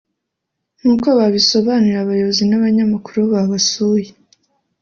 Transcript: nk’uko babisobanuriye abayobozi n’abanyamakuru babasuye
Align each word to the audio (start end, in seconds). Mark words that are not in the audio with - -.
nk’uko 0.79 1.07
babisobanuriye 1.19 1.99
abayobozi 2.03 2.43
n’abanyamakuru 2.47 3.19
babasuye 3.31 4.09